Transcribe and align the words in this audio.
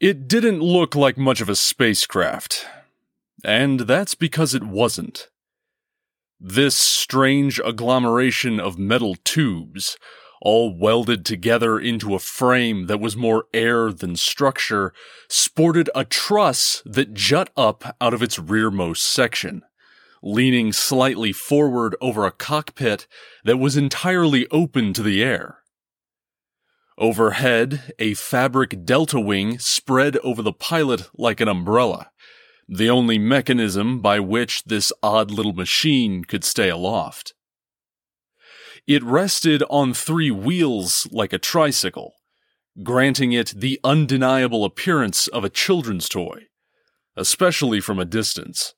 It 0.00 0.28
didn't 0.28 0.60
look 0.60 0.94
like 0.94 1.18
much 1.18 1.42
of 1.42 1.50
a 1.50 1.54
spacecraft. 1.54 2.66
And 3.44 3.80
that's 3.80 4.14
because 4.14 4.54
it 4.54 4.62
wasn't. 4.62 5.28
This 6.40 6.74
strange 6.74 7.60
agglomeration 7.62 8.58
of 8.58 8.78
metal 8.78 9.16
tubes, 9.24 9.98
all 10.40 10.74
welded 10.74 11.26
together 11.26 11.78
into 11.78 12.14
a 12.14 12.18
frame 12.18 12.86
that 12.86 12.98
was 12.98 13.14
more 13.14 13.44
air 13.52 13.92
than 13.92 14.16
structure, 14.16 14.94
sported 15.28 15.90
a 15.94 16.06
truss 16.06 16.82
that 16.86 17.12
jut 17.12 17.50
up 17.54 17.94
out 18.00 18.14
of 18.14 18.22
its 18.22 18.38
rearmost 18.38 19.02
section, 19.02 19.60
leaning 20.22 20.72
slightly 20.72 21.30
forward 21.30 21.94
over 22.00 22.24
a 22.24 22.32
cockpit 22.32 23.06
that 23.44 23.58
was 23.58 23.76
entirely 23.76 24.46
open 24.50 24.94
to 24.94 25.02
the 25.02 25.22
air. 25.22 25.59
Overhead, 27.00 27.94
a 27.98 28.12
fabric 28.12 28.84
delta 28.84 29.18
wing 29.18 29.58
spread 29.58 30.18
over 30.18 30.42
the 30.42 30.52
pilot 30.52 31.08
like 31.14 31.40
an 31.40 31.48
umbrella, 31.48 32.10
the 32.68 32.90
only 32.90 33.18
mechanism 33.18 34.00
by 34.00 34.20
which 34.20 34.64
this 34.64 34.92
odd 35.02 35.30
little 35.30 35.54
machine 35.54 36.24
could 36.24 36.44
stay 36.44 36.68
aloft. 36.68 37.32
It 38.86 39.02
rested 39.02 39.62
on 39.70 39.94
three 39.94 40.30
wheels 40.30 41.08
like 41.10 41.32
a 41.32 41.38
tricycle, 41.38 42.16
granting 42.82 43.32
it 43.32 43.54
the 43.56 43.80
undeniable 43.82 44.66
appearance 44.66 45.26
of 45.28 45.42
a 45.42 45.48
children's 45.48 46.06
toy, 46.06 46.48
especially 47.16 47.80
from 47.80 47.98
a 47.98 48.04
distance. 48.04 48.74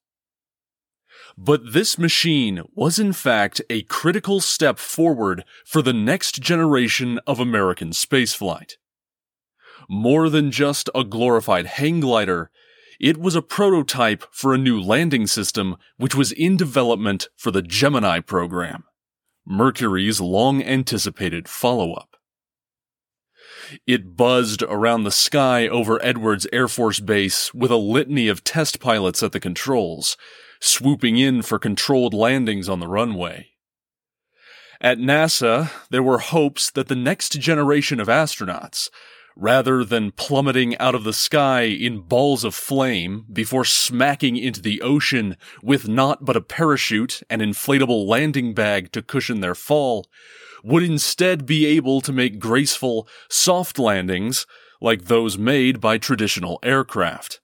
But 1.37 1.73
this 1.73 1.99
machine 1.99 2.63
was 2.75 2.99
in 2.99 3.13
fact 3.13 3.61
a 3.71 3.83
critical 3.83 4.41
step 4.41 4.79
forward 4.79 5.45
for 5.65 5.83
the 5.83 5.93
next 5.93 6.41
generation 6.41 7.19
of 7.27 7.41
American 7.41 7.91
spaceflight. 7.91 8.73
More 9.89 10.29
than 10.29 10.51
just 10.51 10.89
a 10.95 11.05
glorified 11.05 11.67
hang 11.67 12.01
glider, 12.01 12.51
it 13.01 13.19
was 13.19 13.35
a 13.35 13.43
prototype 13.43 14.25
for 14.31 14.55
a 14.55 14.59
new 14.59 14.81
landing 14.81 15.27
system 15.27 15.77
which 15.97 16.15
was 16.15 16.33
in 16.33 16.57
development 16.57 17.29
for 17.37 17.51
the 17.51 17.63
Gemini 17.63 18.21
program, 18.21 18.85
Mercury's 19.45 20.21
long 20.21 20.63
anticipated 20.63 21.49
follow 21.49 21.95
up. 21.95 22.17
It 23.87 24.17
buzzed 24.17 24.63
around 24.63 25.05
the 25.05 25.11
sky 25.11 25.67
over 25.67 26.03
Edwards 26.05 26.47
Air 26.53 26.69
Force 26.69 27.01
Base 27.01 27.53
with 27.55 27.71
a 27.71 27.77
litany 27.77 28.29
of 28.29 28.45
test 28.45 28.81
pilots 28.81 29.23
at 29.23 29.33
the 29.33 29.41
controls, 29.41 30.17
swooping 30.63 31.17
in 31.19 31.43
for 31.43 31.59
controlled 31.59 32.15
landings 32.15 32.69
on 32.69 32.79
the 32.79 32.87
runway. 32.87 33.49
At 34.81 34.99
NASA, 34.99 35.71
there 35.91 36.05
were 36.05 36.19
hopes 36.19 36.71
that 36.71 36.87
the 36.87 36.95
next 36.95 37.33
generation 37.41 37.99
of 37.99 38.07
astronauts, 38.07 38.89
rather 39.37 39.85
than 39.85 40.13
plummeting 40.13 40.79
out 40.79 40.95
of 40.95 41.03
the 41.03 41.13
sky 41.13 41.63
in 41.63 42.03
balls 42.03 42.45
of 42.45 42.55
flame 42.55 43.27
before 43.33 43.65
smacking 43.65 44.37
into 44.37 44.63
the 44.63 44.81
ocean 44.83 45.37
with 45.65 45.89
not 45.89 46.25
but 46.25 46.37
a 46.37 46.41
parachute 46.41 47.23
and 47.29 47.43
inflatable 47.43 48.07
landing 48.07 48.55
bag 48.55 48.93
to 48.93 49.03
cushion 49.03 49.41
their 49.41 49.57
fall, 49.57 50.07
would 50.63 50.85
instead 50.85 51.45
be 51.45 51.67
able 51.67 52.01
to 52.01 52.13
make 52.13 52.39
graceful, 52.39 53.09
soft 53.29 53.81
landings 53.81 54.47
like 54.81 55.07
those 55.07 55.37
made 55.37 55.81
by 55.81 55.99
traditional 55.99 56.61
aircraft. 56.63 57.41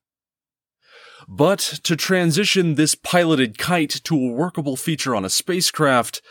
But 1.31 1.59
to 1.83 1.95
transition 1.95 2.77
this 2.77 2.95
piloted 2.95 3.59
kite 3.59 4.01
to 4.05 4.17
a 4.17 4.33
workable 4.33 4.77
feature 4.77 5.15
on 5.15 5.27
a 5.27 5.29
spacecraft 5.29 6.23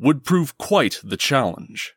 would 0.00 0.24
prove 0.24 0.56
quite 0.56 1.02
the 1.04 1.18
challenge. 1.18 1.92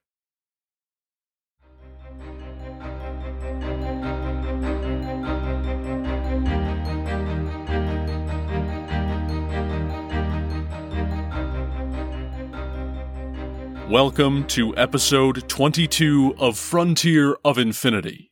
Welcome 13.89 14.45
to 14.47 14.75
episode 14.75 15.47
22 15.47 16.35
of 16.37 16.57
Frontier 16.57 17.37
of 17.45 17.57
Infinity 17.57 18.29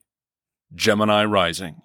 Gemini 0.75 1.23
Rising. 1.23 1.81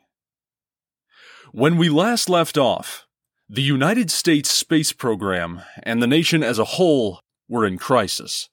When 1.57 1.77
we 1.77 1.89
last 1.89 2.29
left 2.29 2.59
off, 2.59 3.07
the 3.49 3.63
United 3.63 4.11
States 4.11 4.51
space 4.51 4.93
program 4.93 5.63
and 5.85 6.03
the 6.03 6.09
nation 6.09 6.43
as 6.43 6.59
a 6.59 6.65
whole 6.65 7.21
were 7.49 7.65
in 7.65 7.79
crisis. 7.79 8.49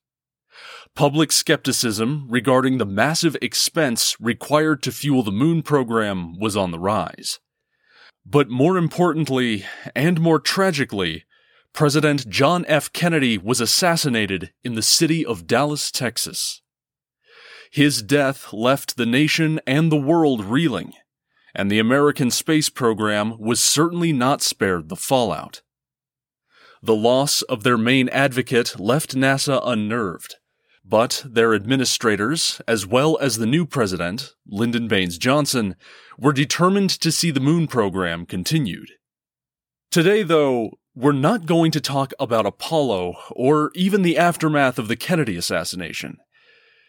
Public 0.95 1.31
skepticism 1.31 2.27
regarding 2.29 2.77
the 2.77 2.85
massive 2.85 3.35
expense 3.41 4.15
required 4.19 4.83
to 4.83 4.91
fuel 4.91 5.23
the 5.23 5.31
moon 5.31 5.63
program 5.63 6.37
was 6.39 6.55
on 6.55 6.69
the 6.69 6.77
rise. 6.77 7.39
But 8.23 8.51
more 8.51 8.77
importantly, 8.77 9.65
and 9.95 10.21
more 10.21 10.39
tragically, 10.39 11.23
President 11.73 12.29
John 12.29 12.65
F. 12.67 12.93
Kennedy 12.93 13.35
was 13.35 13.59
assassinated 13.59 14.53
in 14.63 14.75
the 14.75 14.83
city 14.83 15.25
of 15.25 15.47
Dallas, 15.47 15.89
Texas. 15.89 16.61
His 17.71 18.03
death 18.03 18.53
left 18.53 18.95
the 18.95 19.07
nation 19.07 19.59
and 19.65 19.91
the 19.91 19.97
world 19.97 20.45
reeling, 20.45 20.93
and 21.55 21.69
the 21.69 21.79
American 21.79 22.31
space 22.31 22.69
program 22.69 23.37
was 23.39 23.59
certainly 23.59 24.13
not 24.13 24.41
spared 24.41 24.89
the 24.89 24.95
fallout. 24.95 25.61
The 26.81 26.95
loss 26.95 27.41
of 27.43 27.63
their 27.63 27.77
main 27.77 28.09
advocate 28.09 28.79
left 28.79 29.15
NASA 29.15 29.61
unnerved, 29.63 30.35
but 30.83 31.23
their 31.25 31.53
administrators, 31.53 32.61
as 32.67 32.87
well 32.87 33.17
as 33.19 33.37
the 33.37 33.45
new 33.45 33.65
president, 33.65 34.33
Lyndon 34.47 34.87
Baines 34.87 35.17
Johnson, 35.17 35.75
were 36.17 36.33
determined 36.33 36.89
to 36.89 37.11
see 37.11 37.31
the 37.31 37.39
moon 37.39 37.67
program 37.67 38.25
continued. 38.25 38.89
Today, 39.91 40.23
though, 40.23 40.71
we're 40.95 41.11
not 41.11 41.45
going 41.45 41.71
to 41.71 41.81
talk 41.81 42.13
about 42.19 42.45
Apollo 42.45 43.15
or 43.31 43.71
even 43.75 44.01
the 44.01 44.17
aftermath 44.17 44.79
of 44.79 44.87
the 44.87 44.95
Kennedy 44.95 45.37
assassination. 45.37 46.17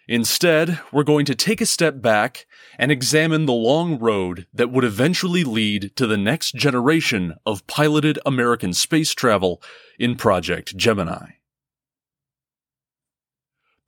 Instead, 0.09 0.81
we're 0.91 1.05
going 1.05 1.25
to 1.25 1.35
take 1.35 1.61
a 1.61 1.67
step 1.67 2.03
back 2.03 2.47
and 2.79 2.91
examine 2.91 3.47
the 3.47 3.53
long 3.53 3.99
road 3.99 4.47
that 4.53 4.71
would 4.71 4.85
eventually 4.85 5.45
lead 5.45 5.93
to 5.95 6.07
the 6.07 6.17
next 6.17 6.55
generation 6.55 7.35
of 7.47 7.67
piloted 7.67 8.19
American 8.27 8.73
space 8.73 9.13
travel 9.15 9.63
in 9.99 10.17
Project 10.17 10.77
Gemini. 10.77 11.33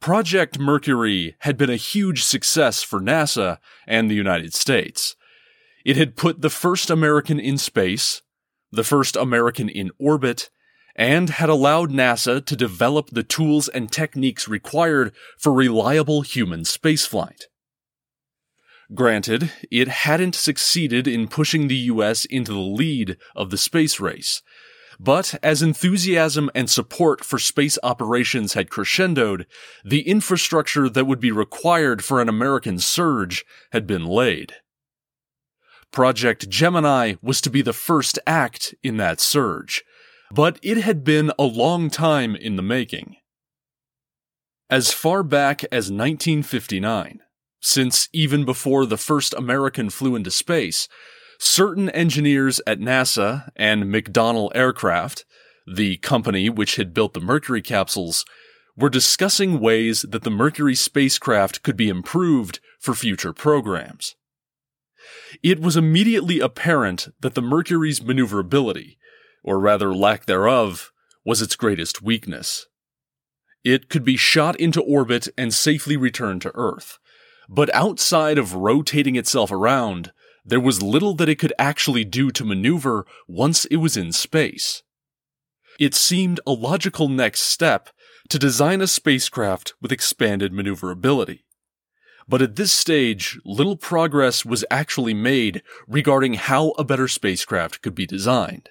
Project 0.01 0.59
Mercury 0.59 1.35
had 1.41 1.57
been 1.57 1.71
a 1.71 1.77
huge 1.77 2.23
success 2.23 2.83
for 2.83 3.01
NASA 3.01 3.59
and 3.87 4.11
the 4.11 4.15
United 4.15 4.53
States. 4.53 5.17
It 5.85 5.97
had 5.97 6.15
put 6.15 6.43
the 6.43 6.51
first 6.51 6.91
American 6.91 7.41
in 7.41 7.59
space, 7.59 8.23
the 8.71 8.85
first 8.85 9.17
American 9.17 9.69
in 9.69 9.91
orbit, 9.99 10.51
and 10.97 11.31
had 11.31 11.49
allowed 11.49 11.91
NASA 11.91 12.45
to 12.45 12.57
develop 12.57 13.11
the 13.11 13.23
tools 13.23 13.69
and 13.69 13.91
techniques 13.91 14.47
required 14.49 15.13
for 15.39 15.53
reliable 15.53 16.23
human 16.23 16.61
spaceflight. 16.61 17.43
Granted, 18.95 19.51
it 19.71 19.89
hadn't 19.89 20.35
succeeded 20.35 21.09
in 21.09 21.27
pushing 21.27 21.69
the 21.69 21.77
US 21.77 22.25
into 22.27 22.53
the 22.53 22.59
lead 22.59 23.17
of 23.35 23.51
the 23.51 23.57
space 23.57 23.99
race, 23.99 24.43
but 25.01 25.35
as 25.43 25.63
enthusiasm 25.63 26.51
and 26.55 26.71
support 26.71 27.25
for 27.25 27.39
space 27.39 27.79
operations 27.83 28.53
had 28.53 28.71
crescendoed, 28.71 29.47
the 29.85 30.03
infrastructure 30.03 30.89
that 30.89 31.07
would 31.07 31.21
be 31.21 31.33
required 31.33 32.05
for 32.05 32.21
an 32.21 32.29
American 32.29 32.79
surge 32.79 33.45
had 33.73 33.87
been 33.87 34.05
laid. 34.05 34.55
Project 35.91 36.49
Gemini 36.49 37.15
was 37.23 37.41
to 37.41 37.51
be 37.51 37.63
the 37.63 37.73
first 37.73 38.19
act 38.27 38.75
in 38.83 38.97
that 38.99 39.21
surge, 39.21 39.83
but 40.31 40.59
it 40.63 40.79
had 40.79 41.05
been 41.05 41.33
a 41.39 41.45
long 41.45 41.91
time 41.91 42.35
in 42.35 42.57
the 42.57 42.63
making. 42.63 43.17
As 44.71 44.93
far 44.93 45.23
back 45.23 45.65
as 45.65 45.91
1959, 45.91 47.21
since 47.61 48.09
even 48.13 48.45
before 48.45 48.87
the 48.87 48.97
first 48.97 49.35
American 49.35 49.91
flew 49.91 50.17
into 50.17 50.31
space, 50.31 50.89
certain 51.39 51.91
engineers 51.91 52.61
at 52.67 52.81
NASA 52.81 53.51
and 53.57 53.85
McDonnell 53.85 54.51
Aircraft, 54.55 55.25
the 55.67 55.97
company 55.99 56.49
which 56.51 56.77
had 56.77 56.95
built 56.95 57.15
the 57.15 57.21
Mercury 57.21 57.63
capsules, 57.63 58.25
were 58.77 58.91
discussing 58.91 59.61
ways 59.61 60.03
that 60.03 60.25
the 60.25 60.31
Mercury 60.31 60.75
spacecraft 60.75 61.63
could 61.63 61.77
be 61.77 61.89
improved 61.89 62.61
for 62.81 62.95
future 62.95 63.33
programs. 63.33 64.15
It 65.43 65.61
was 65.61 65.77
immediately 65.77 66.41
apparent 66.41 67.09
that 67.21 67.35
the 67.35 67.43
Mercury's 67.43 68.03
maneuverability, 68.03 68.99
or 69.45 69.61
rather 69.61 69.95
lack 69.95 70.27
thereof, 70.27 70.91
was 71.25 71.41
its 71.41 71.55
greatest 71.55 72.03
weakness. 72.03 72.67
It 73.63 73.89
could 73.89 74.05
be 74.05 74.17
shot 74.17 74.59
into 74.59 74.83
orbit 74.83 75.29
and 75.39 75.55
safely 75.55 75.97
returned 75.97 76.43
to 76.43 76.53
Earth, 76.55 76.99
but 77.49 77.73
outside 77.75 78.39
of 78.39 78.55
rotating 78.55 79.17
itself 79.17 79.53
around, 79.53 80.13
there 80.45 80.61
was 80.61 80.83
little 80.83 81.15
that 81.15 81.29
it 81.29 81.39
could 81.39 81.53
actually 81.59 82.05
do 82.05 82.31
to 82.33 82.45
maneuver 82.45 83.07
once 83.29 83.65
it 83.67 83.77
was 83.77 83.97
in 83.97 84.13
space. 84.13 84.83
It 85.79 85.95
seemed 85.95 86.41
a 86.47 86.53
logical 86.53 87.09
next 87.09 87.43
step 87.43 87.91
to 88.29 88.39
design 88.39 88.81
a 88.81 88.87
spacecraft 88.87 89.75
with 89.81 89.93
expanded 89.93 90.53
maneuverability 90.53 91.45
But 92.29 92.43
at 92.43 92.57
this 92.57 92.73
stage, 92.73 93.39
little 93.45 93.77
progress 93.77 94.45
was 94.45 94.65
actually 94.71 95.15
made 95.15 95.63
regarding 95.87 96.35
how 96.35 96.71
a 96.71 96.85
better 96.85 97.09
spacecraft 97.09 97.83
could 97.83 97.95
be 97.95 98.07
designed. 98.07 98.71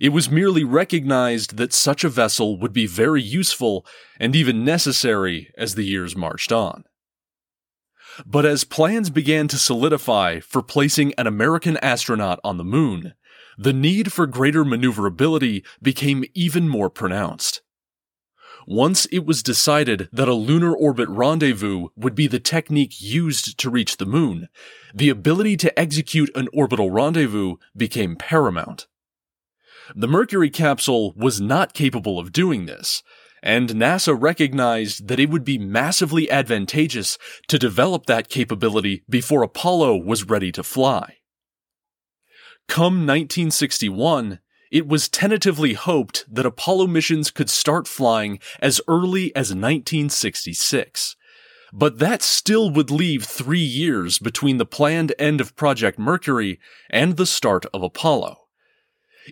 It 0.00 0.10
was 0.10 0.30
merely 0.30 0.64
recognized 0.64 1.56
that 1.56 1.72
such 1.72 2.04
a 2.04 2.08
vessel 2.08 2.58
would 2.58 2.72
be 2.72 2.86
very 2.86 3.22
useful 3.22 3.86
and 4.20 4.36
even 4.36 4.64
necessary 4.64 5.50
as 5.56 5.74
the 5.74 5.84
years 5.84 6.14
marched 6.14 6.52
on. 6.52 6.84
But 8.24 8.46
as 8.46 8.64
plans 8.64 9.10
began 9.10 9.48
to 9.48 9.58
solidify 9.58 10.40
for 10.40 10.62
placing 10.62 11.12
an 11.14 11.26
American 11.26 11.76
astronaut 11.78 12.40
on 12.42 12.56
the 12.56 12.64
moon, 12.64 13.14
the 13.58 13.72
need 13.72 14.12
for 14.12 14.26
greater 14.26 14.64
maneuverability 14.64 15.64
became 15.82 16.24
even 16.34 16.68
more 16.68 16.90
pronounced. 16.90 17.62
Once 18.66 19.06
it 19.06 19.24
was 19.24 19.42
decided 19.42 20.08
that 20.12 20.28
a 20.28 20.34
lunar 20.34 20.74
orbit 20.74 21.08
rendezvous 21.08 21.86
would 21.94 22.14
be 22.14 22.26
the 22.26 22.40
technique 22.40 23.00
used 23.00 23.56
to 23.58 23.70
reach 23.70 23.96
the 23.96 24.06
moon, 24.06 24.48
the 24.94 25.08
ability 25.08 25.56
to 25.56 25.78
execute 25.78 26.34
an 26.34 26.48
orbital 26.52 26.90
rendezvous 26.90 27.56
became 27.76 28.16
paramount. 28.16 28.86
The 29.94 30.08
Mercury 30.08 30.50
capsule 30.50 31.12
was 31.16 31.40
not 31.40 31.74
capable 31.74 32.18
of 32.18 32.32
doing 32.32 32.66
this, 32.66 33.02
and 33.42 33.70
NASA 33.70 34.16
recognized 34.18 35.06
that 35.08 35.20
it 35.20 35.30
would 35.30 35.44
be 35.44 35.58
massively 35.58 36.30
advantageous 36.30 37.18
to 37.48 37.58
develop 37.58 38.06
that 38.06 38.28
capability 38.28 39.04
before 39.08 39.42
Apollo 39.42 39.98
was 39.98 40.24
ready 40.24 40.50
to 40.52 40.62
fly. 40.62 41.18
Come 42.68 43.06
1961, 43.06 44.40
it 44.72 44.88
was 44.88 45.08
tentatively 45.08 45.74
hoped 45.74 46.24
that 46.28 46.46
Apollo 46.46 46.88
missions 46.88 47.30
could 47.30 47.48
start 47.48 47.86
flying 47.86 48.40
as 48.60 48.80
early 48.88 49.34
as 49.36 49.54
1966. 49.54 51.14
But 51.72 51.98
that 51.98 52.22
still 52.22 52.70
would 52.70 52.90
leave 52.90 53.24
three 53.24 53.58
years 53.58 54.18
between 54.18 54.56
the 54.56 54.66
planned 54.66 55.14
end 55.18 55.40
of 55.40 55.54
Project 55.56 55.98
Mercury 55.98 56.58
and 56.90 57.16
the 57.16 57.26
start 57.26 57.66
of 57.72 57.82
Apollo. 57.82 58.45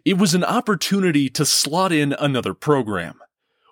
It 0.04 0.18
was 0.18 0.34
an 0.34 0.44
opportunity 0.44 1.28
to 1.30 1.44
slot 1.44 1.92
in 1.92 2.14
another 2.14 2.54
program, 2.54 3.20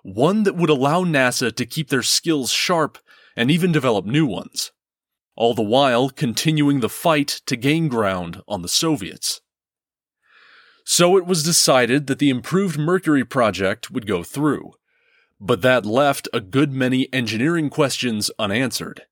one 0.03 0.43
that 0.43 0.55
would 0.55 0.69
allow 0.69 1.03
NASA 1.03 1.53
to 1.53 1.65
keep 1.65 1.89
their 1.89 2.03
skills 2.03 2.51
sharp 2.51 2.97
and 3.35 3.51
even 3.51 3.71
develop 3.71 4.05
new 4.05 4.25
ones, 4.25 4.71
all 5.35 5.53
the 5.53 5.61
while 5.61 6.09
continuing 6.09 6.79
the 6.79 6.89
fight 6.89 7.41
to 7.45 7.55
gain 7.55 7.87
ground 7.87 8.41
on 8.47 8.61
the 8.61 8.69
Soviets. 8.69 9.41
So 10.85 11.17
it 11.17 11.25
was 11.25 11.43
decided 11.43 12.07
that 12.07 12.19
the 12.19 12.29
improved 12.29 12.77
Mercury 12.77 13.25
project 13.25 13.91
would 13.91 14.05
go 14.07 14.23
through, 14.23 14.73
but 15.39 15.61
that 15.61 15.85
left 15.85 16.27
a 16.31 16.41
good 16.41 16.71
many 16.71 17.11
engineering 17.13 17.69
questions 17.69 18.31
unanswered. 18.37 19.03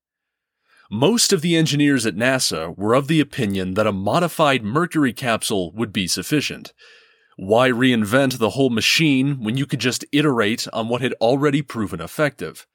Most 0.90 1.32
of 1.32 1.40
the 1.40 1.56
engineers 1.56 2.04
at 2.04 2.16
NASA 2.16 2.76
were 2.76 2.94
of 2.94 3.08
the 3.08 3.20
opinion 3.20 3.74
that 3.74 3.86
a 3.86 3.92
modified 3.92 4.62
Mercury 4.62 5.14
capsule 5.14 5.72
would 5.72 5.92
be 5.92 6.06
sufficient, 6.06 6.74
why 7.42 7.70
reinvent 7.70 8.38
the 8.38 8.50
whole 8.50 8.70
machine 8.70 9.42
when 9.42 9.56
you 9.56 9.66
could 9.66 9.80
just 9.80 10.04
iterate 10.12 10.68
on 10.72 10.88
what 10.88 11.00
had 11.00 11.12
already 11.14 11.60
proven 11.60 12.00
effective? 12.00 12.68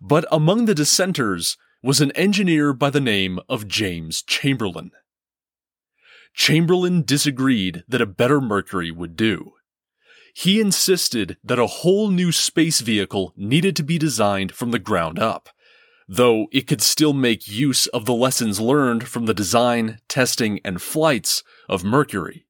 But 0.00 0.24
among 0.32 0.64
the 0.64 0.74
dissenters 0.74 1.56
was 1.80 2.00
an 2.00 2.10
engineer 2.12 2.72
by 2.72 2.90
the 2.90 3.00
name 3.00 3.38
of 3.48 3.68
James 3.68 4.22
Chamberlain. 4.22 4.90
Chamberlain 6.34 7.02
disagreed 7.02 7.84
that 7.86 8.00
a 8.00 8.06
better 8.06 8.40
Mercury 8.40 8.90
would 8.90 9.14
do. 9.14 9.52
He 10.34 10.60
insisted 10.60 11.36
that 11.44 11.60
a 11.60 11.68
whole 11.68 12.10
new 12.10 12.32
space 12.32 12.80
vehicle 12.80 13.32
needed 13.36 13.76
to 13.76 13.84
be 13.84 13.96
designed 13.96 14.50
from 14.50 14.72
the 14.72 14.80
ground 14.80 15.20
up, 15.20 15.50
though 16.08 16.48
it 16.50 16.66
could 16.66 16.82
still 16.82 17.12
make 17.12 17.46
use 17.46 17.86
of 17.86 18.06
the 18.06 18.14
lessons 18.14 18.58
learned 18.58 19.06
from 19.06 19.26
the 19.26 19.34
design, 19.34 20.00
testing, 20.08 20.58
and 20.64 20.82
flights 20.82 21.44
of 21.68 21.84
Mercury. 21.84 22.44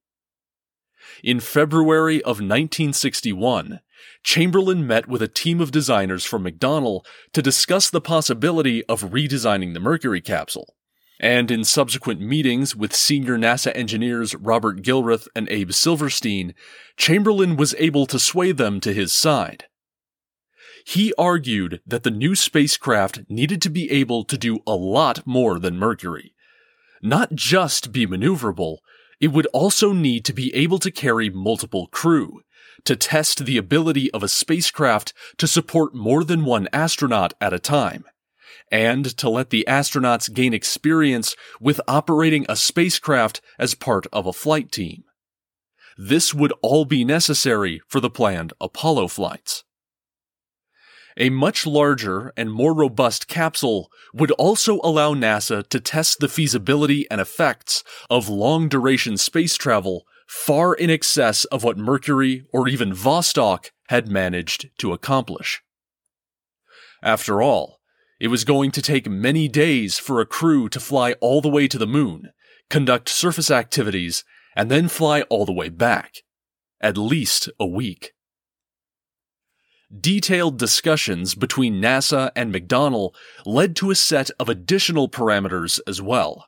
In 1.23 1.39
February 1.39 2.21
of 2.21 2.39
1961, 2.39 3.79
Chamberlain 4.23 4.85
met 4.85 5.07
with 5.07 5.21
a 5.21 5.27
team 5.27 5.61
of 5.61 5.71
designers 5.71 6.25
from 6.25 6.43
McDonnell 6.43 7.05
to 7.33 7.41
discuss 7.41 7.89
the 7.89 8.01
possibility 8.01 8.83
of 8.85 9.11
redesigning 9.11 9.73
the 9.73 9.79
Mercury 9.79 10.21
capsule. 10.21 10.75
And 11.19 11.49
in 11.49 11.63
subsequent 11.63 12.19
meetings 12.19 12.75
with 12.75 12.95
senior 12.95 13.37
NASA 13.37 13.71
engineers 13.75 14.35
Robert 14.35 14.81
Gilruth 14.81 15.27
and 15.35 15.47
Abe 15.49 15.71
Silverstein, 15.71 16.53
Chamberlain 16.97 17.55
was 17.55 17.75
able 17.77 18.05
to 18.07 18.19
sway 18.19 18.51
them 18.51 18.81
to 18.81 18.93
his 18.93 19.13
side. 19.13 19.65
He 20.85 21.13
argued 21.17 21.81
that 21.87 22.03
the 22.03 22.11
new 22.11 22.35
spacecraft 22.35 23.21
needed 23.29 23.61
to 23.63 23.69
be 23.69 23.89
able 23.91 24.23
to 24.25 24.37
do 24.37 24.59
a 24.67 24.75
lot 24.75 25.25
more 25.25 25.57
than 25.57 25.79
Mercury. 25.79 26.35
Not 27.01 27.33
just 27.33 27.91
be 27.91 28.05
maneuverable, 28.05 28.77
it 29.19 29.29
would 29.29 29.47
also 29.47 29.93
need 29.93 30.25
to 30.25 30.33
be 30.33 30.53
able 30.55 30.79
to 30.79 30.91
carry 30.91 31.29
multiple 31.29 31.87
crew, 31.87 32.41
to 32.83 32.95
test 32.95 33.45
the 33.45 33.57
ability 33.57 34.11
of 34.11 34.23
a 34.23 34.27
spacecraft 34.27 35.13
to 35.37 35.47
support 35.47 35.95
more 35.95 36.23
than 36.23 36.45
one 36.45 36.67
astronaut 36.73 37.33
at 37.39 37.53
a 37.53 37.59
time, 37.59 38.05
and 38.71 39.05
to 39.17 39.29
let 39.29 39.49
the 39.49 39.65
astronauts 39.67 40.33
gain 40.33 40.53
experience 40.53 41.35
with 41.59 41.81
operating 41.87 42.45
a 42.47 42.55
spacecraft 42.55 43.41
as 43.57 43.75
part 43.75 44.05
of 44.11 44.25
a 44.25 44.33
flight 44.33 44.71
team. 44.71 45.03
This 45.97 46.33
would 46.33 46.53
all 46.61 46.85
be 46.85 47.05
necessary 47.05 47.81
for 47.87 47.99
the 47.99 48.09
planned 48.09 48.53
Apollo 48.59 49.09
flights. 49.09 49.63
A 51.17 51.29
much 51.29 51.65
larger 51.65 52.33
and 52.35 52.51
more 52.51 52.73
robust 52.73 53.27
capsule 53.27 53.89
would 54.13 54.31
also 54.31 54.79
allow 54.83 55.13
NASA 55.13 55.67
to 55.69 55.79
test 55.79 56.19
the 56.19 56.27
feasibility 56.27 57.09
and 57.09 57.21
effects 57.21 57.83
of 58.09 58.27
long 58.27 58.67
duration 58.67 59.15
space 59.15 59.55
travel 59.55 60.05
far 60.27 60.73
in 60.73 60.89
excess 60.89 61.45
of 61.45 61.63
what 61.63 61.77
Mercury 61.77 62.45
or 62.51 62.67
even 62.67 62.91
Vostok 62.91 63.71
had 63.87 64.09
managed 64.09 64.69
to 64.79 64.91
accomplish. 64.91 65.61
After 67.01 67.41
all, 67.41 67.79
it 68.19 68.27
was 68.27 68.43
going 68.43 68.71
to 68.71 68.81
take 68.81 69.09
many 69.09 69.47
days 69.47 69.99
for 69.99 70.19
a 70.19 70.25
crew 70.25 70.67
to 70.69 70.79
fly 70.79 71.13
all 71.21 71.41
the 71.41 71.49
way 71.49 71.67
to 71.67 71.77
the 71.77 71.87
moon, 71.87 72.31
conduct 72.69 73.07
surface 73.07 73.51
activities, 73.51 74.23
and 74.55 74.71
then 74.71 74.87
fly 74.87 75.21
all 75.23 75.45
the 75.45 75.53
way 75.53 75.69
back. 75.69 76.15
At 76.81 76.97
least 76.97 77.49
a 77.59 77.67
week. 77.67 78.14
Detailed 79.99 80.57
discussions 80.57 81.35
between 81.35 81.81
NASA 81.81 82.31
and 82.35 82.53
McDonnell 82.53 83.13
led 83.45 83.75
to 83.77 83.91
a 83.91 83.95
set 83.95 84.31
of 84.39 84.49
additional 84.49 85.09
parameters 85.09 85.79
as 85.87 86.01
well. 86.01 86.47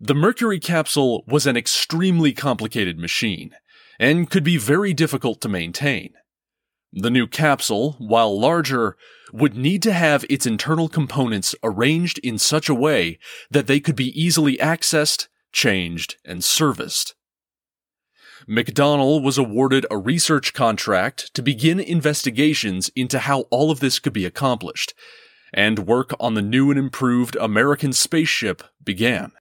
The 0.00 0.14
Mercury 0.14 0.60
capsule 0.60 1.24
was 1.26 1.46
an 1.46 1.56
extremely 1.56 2.32
complicated 2.32 2.98
machine 2.98 3.52
and 3.98 4.30
could 4.30 4.44
be 4.44 4.56
very 4.56 4.92
difficult 4.92 5.40
to 5.40 5.48
maintain. 5.48 6.12
The 6.92 7.10
new 7.10 7.26
capsule, 7.26 7.96
while 7.98 8.38
larger, 8.38 8.96
would 9.32 9.56
need 9.56 9.82
to 9.82 9.92
have 9.92 10.24
its 10.30 10.46
internal 10.46 10.88
components 10.88 11.54
arranged 11.62 12.18
in 12.20 12.38
such 12.38 12.68
a 12.68 12.74
way 12.74 13.18
that 13.50 13.66
they 13.66 13.80
could 13.80 13.96
be 13.96 14.18
easily 14.18 14.56
accessed, 14.56 15.28
changed, 15.52 16.16
and 16.24 16.42
serviced. 16.42 17.14
McDonnell 18.48 19.22
was 19.22 19.38
awarded 19.38 19.86
a 19.90 19.98
research 19.98 20.54
contract 20.54 21.34
to 21.34 21.42
begin 21.42 21.80
investigations 21.80 22.90
into 22.94 23.18
how 23.20 23.40
all 23.50 23.70
of 23.72 23.80
this 23.80 23.98
could 23.98 24.12
be 24.12 24.24
accomplished, 24.24 24.94
and 25.52 25.80
work 25.80 26.12
on 26.20 26.34
the 26.34 26.42
new 26.42 26.70
and 26.70 26.78
improved 26.78 27.36
American 27.36 27.92
spaceship 27.92 28.62
began. 28.82 29.32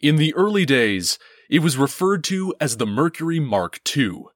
In 0.00 0.16
the 0.16 0.32
early 0.34 0.64
days, 0.64 1.18
it 1.50 1.58
was 1.58 1.76
referred 1.76 2.22
to 2.24 2.54
as 2.60 2.76
the 2.76 2.86
Mercury 2.86 3.40
Mark 3.40 3.80
II, 3.96 4.26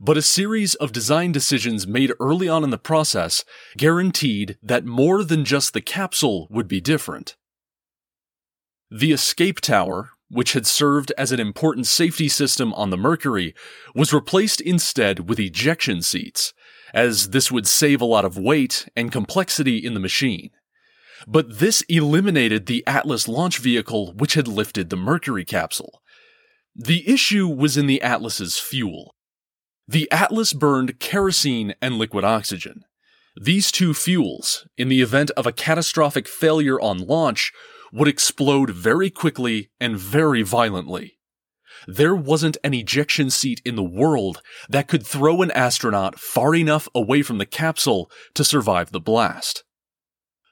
but 0.00 0.16
a 0.16 0.22
series 0.22 0.76
of 0.76 0.92
design 0.92 1.32
decisions 1.32 1.88
made 1.88 2.12
early 2.20 2.48
on 2.48 2.62
in 2.62 2.70
the 2.70 2.78
process 2.78 3.44
guaranteed 3.76 4.58
that 4.62 4.84
more 4.84 5.24
than 5.24 5.44
just 5.44 5.72
the 5.72 5.80
capsule 5.80 6.46
would 6.50 6.68
be 6.68 6.80
different. 6.80 7.36
The 8.90 9.10
escape 9.10 9.60
tower, 9.60 10.10
which 10.28 10.52
had 10.52 10.66
served 10.66 11.12
as 11.16 11.32
an 11.32 11.40
important 11.40 11.86
safety 11.86 12.28
system 12.28 12.72
on 12.74 12.90
the 12.90 12.96
Mercury, 12.96 13.54
was 13.94 14.12
replaced 14.12 14.60
instead 14.60 15.28
with 15.28 15.40
ejection 15.40 16.02
seats, 16.02 16.52
as 16.92 17.30
this 17.30 17.50
would 17.50 17.66
save 17.66 18.00
a 18.00 18.06
lot 18.06 18.24
of 18.24 18.38
weight 18.38 18.88
and 18.96 19.12
complexity 19.12 19.78
in 19.78 19.94
the 19.94 20.00
machine. 20.00 20.50
But 21.26 21.58
this 21.58 21.82
eliminated 21.88 22.66
the 22.66 22.86
Atlas 22.86 23.26
launch 23.26 23.58
vehicle 23.58 24.12
which 24.14 24.34
had 24.34 24.46
lifted 24.46 24.90
the 24.90 24.96
Mercury 24.96 25.44
capsule. 25.44 26.02
The 26.74 27.08
issue 27.08 27.48
was 27.48 27.76
in 27.76 27.86
the 27.86 28.00
Atlas's 28.02 28.58
fuel. 28.58 29.16
The 29.88 30.10
Atlas 30.12 30.52
burned 30.52 31.00
kerosene 31.00 31.74
and 31.82 31.98
liquid 31.98 32.24
oxygen. 32.24 32.84
These 33.40 33.72
two 33.72 33.94
fuels, 33.94 34.66
in 34.76 34.88
the 34.88 35.00
event 35.00 35.30
of 35.32 35.46
a 35.46 35.52
catastrophic 35.52 36.28
failure 36.28 36.80
on 36.80 36.98
launch, 36.98 37.52
would 37.92 38.08
explode 38.08 38.70
very 38.70 39.10
quickly 39.10 39.70
and 39.80 39.96
very 39.96 40.42
violently. 40.42 41.18
There 41.86 42.14
wasn't 42.14 42.56
an 42.64 42.74
ejection 42.74 43.30
seat 43.30 43.62
in 43.64 43.76
the 43.76 43.82
world 43.82 44.42
that 44.68 44.88
could 44.88 45.06
throw 45.06 45.42
an 45.42 45.50
astronaut 45.52 46.18
far 46.18 46.54
enough 46.54 46.88
away 46.94 47.22
from 47.22 47.38
the 47.38 47.46
capsule 47.46 48.10
to 48.34 48.44
survive 48.44 48.90
the 48.90 49.00
blast. 49.00 49.64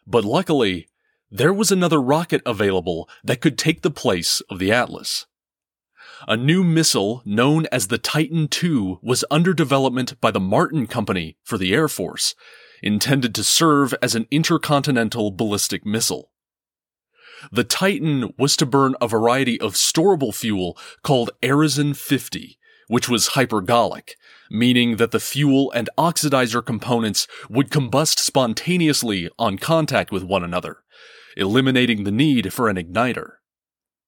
But 0.06 0.24
luckily, 0.24 0.88
there 1.30 1.52
was 1.52 1.72
another 1.72 2.00
rocket 2.00 2.42
available 2.46 3.08
that 3.24 3.40
could 3.40 3.58
take 3.58 3.82
the 3.82 3.90
place 3.90 4.40
of 4.42 4.58
the 4.58 4.72
Atlas. 4.72 5.26
A 6.28 6.36
new 6.36 6.62
missile 6.64 7.22
known 7.24 7.66
as 7.72 7.88
the 7.88 7.98
Titan 7.98 8.48
II 8.62 8.98
was 9.02 9.24
under 9.30 9.52
development 9.52 10.20
by 10.20 10.30
the 10.30 10.40
Martin 10.40 10.86
Company 10.86 11.36
for 11.42 11.58
the 11.58 11.74
Air 11.74 11.88
Force, 11.88 12.34
intended 12.82 13.34
to 13.34 13.44
serve 13.44 13.94
as 14.00 14.14
an 14.14 14.26
intercontinental 14.30 15.30
ballistic 15.30 15.84
missile. 15.84 16.30
The 17.50 17.64
Titan 17.64 18.32
was 18.38 18.56
to 18.56 18.66
burn 18.66 18.94
a 19.00 19.08
variety 19.08 19.60
of 19.60 19.74
storable 19.74 20.34
fuel 20.34 20.78
called 21.02 21.30
Aerozine 21.42 21.96
50, 21.96 22.58
which 22.88 23.08
was 23.08 23.30
hypergolic, 23.30 24.10
meaning 24.50 24.96
that 24.96 25.10
the 25.10 25.20
fuel 25.20 25.70
and 25.72 25.90
oxidizer 25.98 26.64
components 26.64 27.26
would 27.48 27.70
combust 27.70 28.18
spontaneously 28.18 29.28
on 29.38 29.58
contact 29.58 30.10
with 30.10 30.22
one 30.22 30.44
another, 30.44 30.78
eliminating 31.36 32.04
the 32.04 32.12
need 32.12 32.52
for 32.52 32.68
an 32.68 32.76
igniter. 32.76 33.34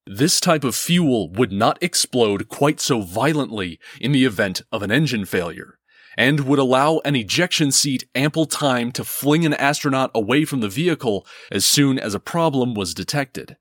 This 0.06 0.40
type 0.40 0.64
of 0.64 0.75
fuel 0.75 1.30
would 1.32 1.52
not 1.52 1.78
explode 1.82 2.49
quite 2.49 2.80
so 2.80 3.02
violently 3.02 3.78
in 4.00 4.12
the 4.12 4.25
event 4.25 4.62
of 4.73 4.82
an 4.82 4.90
engine 4.90 5.26
failure, 5.26 5.78
and 6.16 6.40
would 6.40 6.58
allow 6.58 6.98
an 7.04 7.16
ejection 7.16 7.70
seat 7.70 8.08
ample 8.14 8.46
time 8.46 8.90
to 8.92 9.04
fling 9.04 9.44
an 9.44 9.54
astronaut 9.54 10.10
away 10.14 10.44
from 10.44 10.60
the 10.60 10.68
vehicle 10.68 11.26
as 11.50 11.64
soon 11.64 11.98
as 11.98 12.14
a 12.14 12.20
problem 12.20 12.74
was 12.74 12.94
detected. 12.94 13.56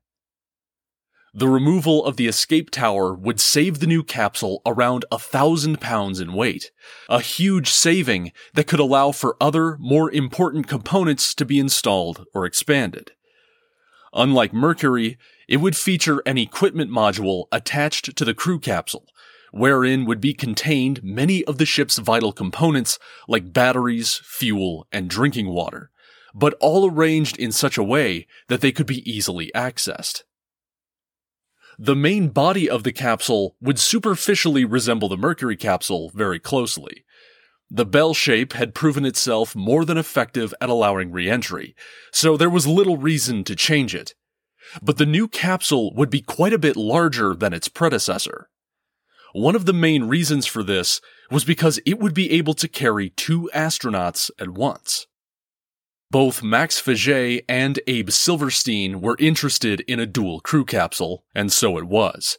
The 1.34 1.48
removal 1.48 2.04
of 2.04 2.16
the 2.16 2.26
escape 2.26 2.70
tower 2.70 3.14
would 3.14 3.38
save 3.38 3.78
the 3.78 3.86
new 3.86 4.02
capsule 4.02 4.62
around 4.64 5.04
a 5.12 5.18
thousand 5.18 5.80
pounds 5.80 6.20
in 6.20 6.32
weight, 6.32 6.72
a 7.08 7.20
huge 7.20 7.68
saving 7.68 8.32
that 8.54 8.66
could 8.66 8.80
allow 8.80 9.12
for 9.12 9.36
other, 9.40 9.76
more 9.78 10.10
important 10.10 10.66
components 10.66 11.34
to 11.34 11.44
be 11.44 11.58
installed 11.60 12.24
or 12.34 12.46
expanded. 12.46 13.12
Unlike 14.14 14.54
Mercury, 14.54 15.18
it 15.48 15.58
would 15.58 15.76
feature 15.76 16.22
an 16.24 16.38
equipment 16.38 16.90
module 16.90 17.44
attached 17.52 18.16
to 18.16 18.24
the 18.24 18.34
crew 18.34 18.58
capsule, 18.58 19.06
wherein 19.52 20.04
would 20.04 20.20
be 20.20 20.34
contained 20.34 21.02
many 21.02 21.44
of 21.44 21.58
the 21.58 21.66
ship's 21.66 21.98
vital 21.98 22.32
components 22.32 22.98
like 23.26 23.52
batteries, 23.52 24.20
fuel, 24.24 24.86
and 24.92 25.10
drinking 25.10 25.48
water, 25.48 25.90
but 26.34 26.54
all 26.60 26.90
arranged 26.90 27.36
in 27.36 27.52
such 27.52 27.78
a 27.78 27.82
way 27.82 28.26
that 28.48 28.60
they 28.60 28.72
could 28.72 28.86
be 28.86 29.08
easily 29.10 29.50
accessed. 29.54 30.22
The 31.78 31.94
main 31.94 32.28
body 32.28 32.68
of 32.68 32.82
the 32.82 32.92
capsule 32.92 33.54
would 33.60 33.78
superficially 33.78 34.64
resemble 34.64 35.08
the 35.08 35.16
Mercury 35.16 35.56
capsule 35.56 36.10
very 36.12 36.40
closely. 36.40 37.04
The 37.70 37.86
bell 37.86 38.14
shape 38.14 38.54
had 38.54 38.74
proven 38.74 39.04
itself 39.04 39.54
more 39.54 39.84
than 39.84 39.98
effective 39.98 40.52
at 40.60 40.70
allowing 40.70 41.12
re-entry, 41.12 41.76
so 42.12 42.36
there 42.36 42.50
was 42.50 42.66
little 42.66 42.96
reason 42.96 43.44
to 43.44 43.54
change 43.54 43.94
it. 43.94 44.14
But 44.82 44.96
the 44.98 45.06
new 45.06 45.28
capsule 45.28 45.94
would 45.94 46.10
be 46.10 46.20
quite 46.20 46.52
a 46.52 46.58
bit 46.58 46.76
larger 46.76 47.34
than 47.34 47.52
its 47.52 47.68
predecessor. 47.68 48.48
One 49.32 49.54
of 49.54 49.66
the 49.66 49.72
main 49.72 50.04
reasons 50.04 50.46
for 50.46 50.62
this 50.62 51.00
was 51.30 51.44
because 51.44 51.80
it 51.84 51.98
would 51.98 52.14
be 52.14 52.30
able 52.32 52.54
to 52.54 52.68
carry 52.68 53.10
two 53.10 53.50
astronauts 53.54 54.30
at 54.38 54.50
once. 54.50 55.06
Both 56.10 56.42
Max 56.42 56.80
Faget 56.80 57.44
and 57.48 57.78
Abe 57.86 58.10
Silverstein 58.10 59.02
were 59.02 59.16
interested 59.18 59.80
in 59.82 60.00
a 60.00 60.06
dual 60.06 60.40
crew 60.40 60.64
capsule, 60.64 61.24
and 61.34 61.52
so 61.52 61.76
it 61.76 61.84
was. 61.84 62.38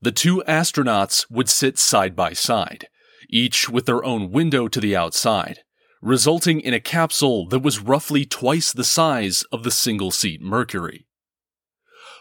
The 0.00 0.12
two 0.12 0.42
astronauts 0.46 1.28
would 1.28 1.48
sit 1.48 1.78
side 1.78 2.14
by 2.14 2.32
side, 2.32 2.86
each 3.28 3.68
with 3.68 3.86
their 3.86 4.04
own 4.04 4.30
window 4.30 4.68
to 4.68 4.80
the 4.80 4.94
outside, 4.94 5.60
resulting 6.00 6.60
in 6.60 6.72
a 6.72 6.80
capsule 6.80 7.46
that 7.48 7.58
was 7.58 7.80
roughly 7.80 8.24
twice 8.24 8.72
the 8.72 8.84
size 8.84 9.42
of 9.50 9.64
the 9.64 9.70
single 9.72 10.12
seat 10.12 10.40
Mercury. 10.40 11.06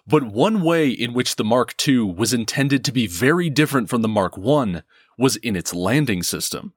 But 0.10 0.24
one 0.24 0.62
way 0.62 0.90
in 0.90 1.14
which 1.14 1.36
the 1.36 1.44
Mark 1.44 1.76
II 1.88 2.00
was 2.14 2.34
intended 2.34 2.84
to 2.84 2.92
be 2.92 3.06
very 3.06 3.48
different 3.48 3.90
from 3.90 4.02
the 4.02 4.08
Mark 4.08 4.34
I 4.40 4.82
was 5.20 5.36
in 5.36 5.56
its 5.56 5.72
landing 5.72 6.24
system. 6.24 6.74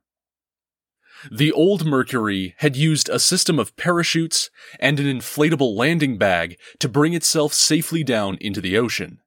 The 1.31 1.51
old 1.51 1.87
Mercury 1.87 2.55
had 2.59 2.77
used 2.77 3.09
a 3.09 3.19
system 3.19 3.59
of 3.59 3.75
parachutes 3.77 4.51
and 4.79 5.01
an 5.01 5.07
inflatable 5.07 5.75
landing 5.75 6.19
bag 6.19 6.59
to 6.81 6.91
bring 6.91 7.15
itself 7.15 7.55
safely 7.55 8.05
down 8.05 8.37
into 8.39 8.61
the 8.61 8.77
ocean. 8.77 9.21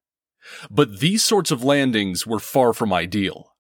But 0.70 1.00
these 1.00 1.24
sorts 1.24 1.50
of 1.50 1.64
landings 1.64 2.28
were 2.28 2.40
far 2.40 2.74
from 2.74 2.94
ideal. 2.94 3.55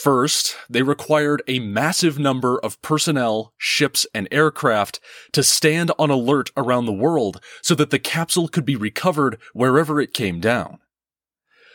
First, 0.00 0.56
they 0.70 0.82
required 0.82 1.42
a 1.46 1.58
massive 1.58 2.18
number 2.18 2.58
of 2.58 2.80
personnel, 2.80 3.52
ships, 3.58 4.06
and 4.14 4.26
aircraft 4.30 5.00
to 5.32 5.42
stand 5.42 5.90
on 5.98 6.08
alert 6.08 6.50
around 6.56 6.86
the 6.86 6.94
world 6.94 7.42
so 7.60 7.74
that 7.74 7.90
the 7.90 7.98
capsule 7.98 8.48
could 8.48 8.64
be 8.64 8.74
recovered 8.74 9.38
wherever 9.52 10.00
it 10.00 10.14
came 10.14 10.40
down. 10.40 10.78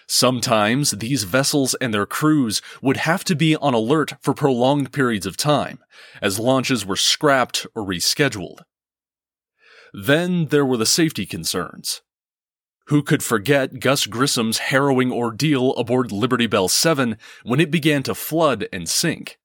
Sometimes 0.08 0.92
these 0.92 1.26
vessels 1.26 1.76
and 1.76 1.94
their 1.94 2.08
crews 2.08 2.60
would 2.82 2.98
have 2.98 3.24
to 3.26 3.36
be 3.36 3.56
on 3.56 3.76
alert 3.76 4.14
for 4.22 4.34
prolonged 4.34 4.92
periods 4.92 5.28
of 5.28 5.38
time, 5.38 5.78
as 6.20 6.40
launches 6.40 6.84
were 6.86 6.96
scrapped 6.96 7.68
or 7.76 7.86
rescheduled. 7.86 8.62
Then 9.94 10.48
there 10.48 10.66
were 10.66 10.78
the 10.78 10.88
safety 10.88 11.28
concerns. 11.28 12.02
Who 12.88 13.04
could 13.04 13.22
forget 13.22 13.80
Gus 13.80 14.06
Grissom's 14.06 14.60
harrowing 14.60 15.12
ordeal 15.12 15.74
aboard 15.76 16.12
Liberty 16.12 16.48
Bell 16.48 16.70
7 16.70 17.18
when 17.44 17.60
it 17.60 17.70
began 17.70 18.02
to 18.04 18.16
flood 18.16 18.68
and 18.72 18.88
sink? 18.88 19.38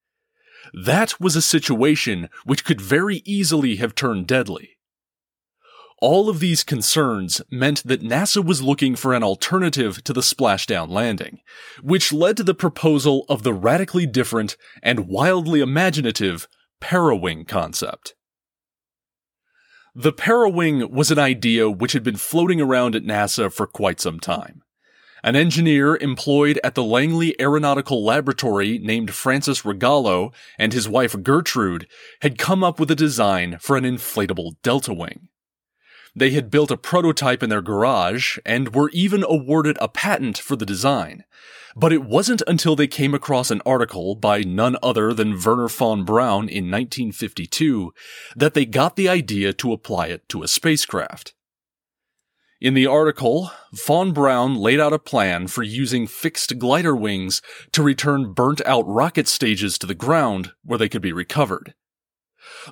That 0.73 1.21
was 1.21 1.35
a 1.35 1.43
situation 1.43 2.29
which 2.45 2.65
could 2.65 2.81
very 2.81 3.21
easily 3.25 3.77
have 3.77 3.97
turned 3.97 4.29
deadly. 4.29 4.79
All 6.01 6.29
of 6.29 6.39
these 6.39 6.63
concerns 6.63 7.43
meant 7.51 7.83
that 7.85 8.03
NASA 8.03 8.45
was 8.45 8.63
looking 8.63 8.95
for 8.95 9.13
an 9.13 9.25
alternative 9.25 10.05
to 10.05 10.13
the 10.13 10.21
splashdown 10.21 10.89
landing, 10.89 11.41
which 11.81 12.13
led 12.13 12.37
to 12.37 12.45
the 12.45 12.55
proposal 12.55 13.25
of 13.29 13.43
the 13.43 13.55
radically 13.55 14.07
different 14.07 14.57
and 14.85 15.09
wildly 15.09 15.61
imaginative 15.61 16.47
Parawing 16.81 17.45
concept. 17.45 18.15
The 19.95 20.13
Parawing 20.13 20.91
was 20.91 21.11
an 21.11 21.19
idea 21.19 21.69
which 21.69 21.93
had 21.93 22.03
been 22.03 22.17
floating 22.17 22.63
around 22.63 22.95
at 22.95 23.05
NASA 23.05 23.53
for 23.53 23.67
quite 23.67 24.01
some 24.01 24.19
time. 24.19 24.63
An 25.23 25.37
engineer 25.37 25.97
employed 25.97 26.59
at 26.65 26.75
the 26.75 26.83
Langley 26.83 27.39
Aeronautical 27.39 28.03
Laboratory 28.03 28.79
named 28.79 29.15
Francis 29.15 29.63
Rogallo 29.63 30.33
and 30.59 30.73
his 30.73 30.89
wife 30.89 31.15
Gertrude 31.23 31.87
had 32.23 32.39
come 32.39 32.65
up 32.65 32.81
with 32.81 32.91
a 32.91 32.97
design 32.97 33.59
for 33.61 33.77
an 33.77 33.85
inflatable 33.85 34.53
delta 34.63 34.95
wing. 34.95 35.29
They 36.14 36.31
had 36.31 36.50
built 36.50 36.71
a 36.71 36.76
prototype 36.76 37.42
in 37.42 37.49
their 37.49 37.62
garage 37.62 38.38
and 38.45 38.75
were 38.75 38.90
even 38.90 39.25
awarded 39.26 39.78
a 39.81 39.88
patent 39.88 40.37
for 40.37 40.57
the 40.57 40.66
design. 40.66 41.25
But 41.75 41.92
it 41.92 42.04
wasn't 42.04 42.42
until 42.47 42.76
they 42.76 42.87
came 42.87 43.14
across 43.14 43.50
an 43.50 43.62
article 43.64 44.14
by 44.14 44.42
none 44.42 44.76
other 44.83 45.14
than 45.14 45.38
Wernher 45.38 45.69
von 45.69 46.04
Braun 46.04 46.49
in 46.49 46.71
1952 46.71 47.95
that 48.37 48.52
they 48.52 48.66
got 48.66 48.97
the 48.97 49.09
idea 49.09 49.54
to 49.54 49.73
apply 49.73 50.09
it 50.09 50.28
to 50.28 50.42
a 50.42 50.49
spacecraft. 50.49 51.35
In 52.61 52.75
the 52.75 52.87
article, 52.87 53.50
von 53.73 54.12
Braun 54.12 54.54
laid 54.54 54.78
out 54.78 54.92
a 54.92 54.99
plan 54.99 55.49
for 55.49 55.62
using 55.62 56.07
fixed 56.07 56.59
glider 56.59 56.95
wings 56.95 57.40
to 57.73 57.83
return 57.83 58.35
burnt 58.35 58.61
out 58.66 58.87
rocket 58.87 59.26
stages 59.26 59.78
to 59.78 59.87
the 59.87 59.95
ground 59.95 60.52
where 60.62 60.78
they 60.78 60.88
could 60.88 61.02
be 61.02 61.12
recovered. 61.12 61.75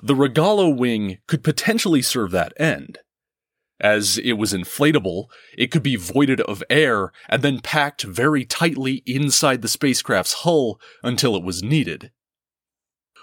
The 0.01 0.13
Rogallo 0.13 0.73
wing 0.73 1.17
could 1.27 1.43
potentially 1.43 2.01
serve 2.01 2.31
that 2.31 2.53
end. 2.57 2.99
As 3.81 4.19
it 4.19 4.33
was 4.33 4.53
inflatable, 4.53 5.25
it 5.57 5.71
could 5.71 5.81
be 5.81 5.95
voided 5.95 6.39
of 6.41 6.63
air 6.69 7.11
and 7.27 7.41
then 7.41 7.59
packed 7.59 8.03
very 8.03 8.45
tightly 8.45 9.01
inside 9.07 9.63
the 9.63 9.67
spacecraft's 9.67 10.33
hull 10.33 10.79
until 11.01 11.35
it 11.35 11.43
was 11.43 11.63
needed. 11.63 12.11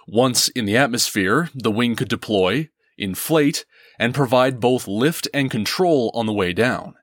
Once 0.08 0.48
in 0.48 0.64
the 0.64 0.76
atmosphere, 0.76 1.48
the 1.54 1.70
wing 1.70 1.94
could 1.94 2.08
deploy, 2.08 2.68
inflate, 2.96 3.64
and 4.00 4.14
provide 4.14 4.58
both 4.58 4.88
lift 4.88 5.28
and 5.32 5.48
control 5.48 6.10
on 6.12 6.26
the 6.26 6.32
way 6.32 6.52
down. 6.52 6.94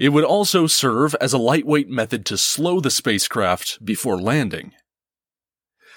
It 0.00 0.10
would 0.10 0.24
also 0.24 0.66
serve 0.66 1.14
as 1.20 1.34
a 1.34 1.38
lightweight 1.38 1.90
method 1.90 2.24
to 2.26 2.38
slow 2.38 2.80
the 2.80 2.90
spacecraft 2.90 3.84
before 3.84 4.18
landing. 4.18 4.72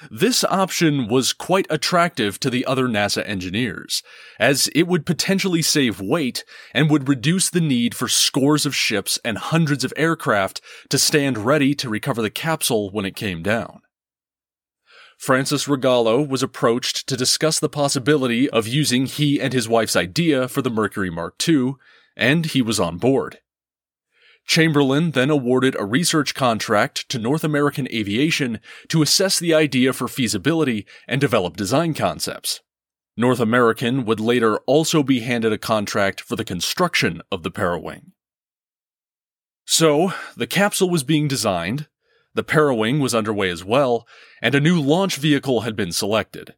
This 0.09 0.43
option 0.45 1.07
was 1.07 1.33
quite 1.33 1.67
attractive 1.69 2.39
to 2.39 2.49
the 2.49 2.65
other 2.65 2.87
NASA 2.87 3.27
engineers, 3.27 4.01
as 4.39 4.67
it 4.73 4.87
would 4.87 5.05
potentially 5.05 5.61
save 5.61 6.01
weight 6.01 6.43
and 6.73 6.89
would 6.89 7.07
reduce 7.07 7.49
the 7.49 7.61
need 7.61 7.93
for 7.93 8.07
scores 8.07 8.65
of 8.65 8.75
ships 8.75 9.19
and 9.23 9.37
hundreds 9.37 9.83
of 9.83 9.93
aircraft 9.95 10.61
to 10.89 10.97
stand 10.97 11.37
ready 11.37 11.75
to 11.75 11.89
recover 11.89 12.21
the 12.21 12.31
capsule 12.31 12.89
when 12.91 13.05
it 13.05 13.15
came 13.15 13.43
down. 13.43 13.81
Francis 15.19 15.67
Rogallo 15.67 16.27
was 16.27 16.41
approached 16.41 17.05
to 17.05 17.15
discuss 17.15 17.59
the 17.59 17.69
possibility 17.69 18.49
of 18.49 18.67
using 18.67 19.05
he 19.05 19.39
and 19.39 19.53
his 19.53 19.69
wife's 19.69 19.95
idea 19.95 20.47
for 20.47 20.63
the 20.63 20.71
Mercury 20.71 21.11
Mark 21.11 21.35
II, 21.47 21.75
and 22.17 22.47
he 22.47 22.61
was 22.63 22.79
on 22.79 22.97
board. 22.97 23.37
Chamberlain 24.45 25.11
then 25.11 25.29
awarded 25.29 25.75
a 25.75 25.85
research 25.85 26.33
contract 26.33 27.07
to 27.09 27.19
North 27.19 27.43
American 27.43 27.87
Aviation 27.91 28.59
to 28.89 29.01
assess 29.01 29.39
the 29.39 29.53
idea 29.53 29.93
for 29.93 30.07
feasibility 30.07 30.85
and 31.07 31.21
develop 31.21 31.55
design 31.55 31.93
concepts. 31.93 32.59
North 33.15 33.39
American 33.39 34.05
would 34.05 34.19
later 34.19 34.57
also 34.59 35.03
be 35.03 35.19
handed 35.19 35.53
a 35.53 35.57
contract 35.57 36.21
for 36.21 36.35
the 36.35 36.45
construction 36.45 37.21
of 37.31 37.43
the 37.43 37.51
Parawing. 37.51 38.13
So, 39.65 40.13
the 40.35 40.47
capsule 40.47 40.89
was 40.89 41.03
being 41.03 41.27
designed, 41.27 41.87
the 42.33 42.43
Parawing 42.43 42.99
was 42.99 43.13
underway 43.13 43.49
as 43.49 43.63
well, 43.63 44.07
and 44.41 44.55
a 44.55 44.59
new 44.61 44.81
launch 44.81 45.17
vehicle 45.17 45.61
had 45.61 45.75
been 45.75 45.91
selected. 45.91 46.55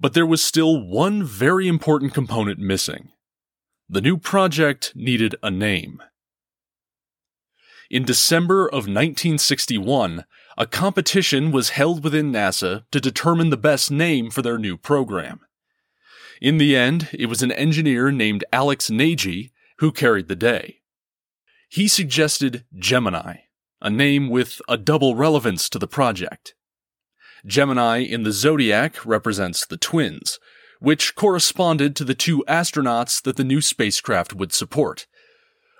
But 0.00 0.14
there 0.14 0.26
was 0.26 0.44
still 0.44 0.80
one 0.80 1.22
very 1.24 1.68
important 1.68 2.14
component 2.14 2.58
missing. 2.58 3.10
The 3.88 4.00
new 4.00 4.16
project 4.16 4.92
needed 4.94 5.36
a 5.42 5.50
name. 5.50 6.02
In 7.90 8.04
December 8.04 8.66
of 8.66 8.84
1961, 8.84 10.26
a 10.58 10.66
competition 10.66 11.50
was 11.50 11.70
held 11.70 12.04
within 12.04 12.30
NASA 12.30 12.84
to 12.90 13.00
determine 13.00 13.48
the 13.48 13.56
best 13.56 13.90
name 13.90 14.30
for 14.30 14.42
their 14.42 14.58
new 14.58 14.76
program. 14.76 15.40
In 16.40 16.58
the 16.58 16.76
end, 16.76 17.08
it 17.12 17.26
was 17.26 17.42
an 17.42 17.52
engineer 17.52 18.10
named 18.10 18.44
Alex 18.52 18.90
Nagy 18.90 19.52
who 19.78 19.90
carried 19.90 20.28
the 20.28 20.36
day. 20.36 20.80
He 21.70 21.88
suggested 21.88 22.64
Gemini, 22.78 23.36
a 23.80 23.88
name 23.88 24.28
with 24.28 24.60
a 24.68 24.76
double 24.76 25.14
relevance 25.14 25.70
to 25.70 25.78
the 25.78 25.88
project. 25.88 26.54
Gemini 27.46 27.98
in 27.98 28.22
the 28.22 28.32
zodiac 28.32 29.04
represents 29.06 29.64
the 29.64 29.76
twins, 29.78 30.38
which 30.78 31.14
corresponded 31.14 31.96
to 31.96 32.04
the 32.04 32.14
two 32.14 32.44
astronauts 32.48 33.22
that 33.22 33.36
the 33.36 33.44
new 33.44 33.62
spacecraft 33.62 34.34
would 34.34 34.52
support. 34.52 35.06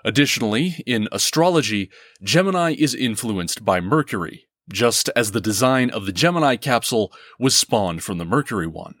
Additionally, 0.05 0.83
in 0.85 1.07
astrology, 1.11 1.89
Gemini 2.23 2.73
is 2.77 2.95
influenced 2.95 3.65
by 3.65 3.81
Mercury, 3.81 4.45
just 4.71 5.09
as 5.15 5.31
the 5.31 5.41
design 5.41 5.89
of 5.89 6.05
the 6.05 6.13
Gemini 6.13 6.55
capsule 6.55 7.11
was 7.37 7.55
spawned 7.55 8.03
from 8.03 8.17
the 8.17 8.25
Mercury 8.25 8.67
one. 8.67 8.95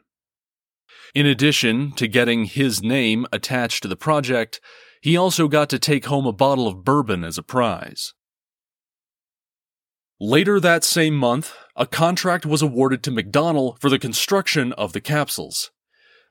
In 1.15 1.25
addition 1.25 1.91
to 1.93 2.07
getting 2.07 2.45
his 2.45 2.83
name 2.83 3.25
attached 3.31 3.81
to 3.83 3.87
the 3.87 3.95
project, 3.95 4.59
he 5.01 5.15
also 5.15 5.47
got 5.47 5.69
to 5.69 5.79
take 5.79 6.05
home 6.05 6.25
a 6.25 6.33
bottle 6.33 6.67
of 6.67 6.83
bourbon 6.83 7.23
as 7.23 7.37
a 7.37 7.43
prize. 7.43 8.13
Later 10.19 10.59
that 10.59 10.83
same 10.83 11.15
month, 11.15 11.53
a 11.77 11.85
contract 11.87 12.45
was 12.45 12.61
awarded 12.61 13.01
to 13.03 13.11
McDonnell 13.11 13.79
for 13.79 13.89
the 13.89 13.97
construction 13.97 14.73
of 14.73 14.91
the 14.91 14.99
capsules. 14.99 15.71